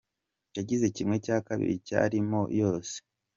[0.59, 2.95] Agize kimwe cya kabiri cy’arimo yose.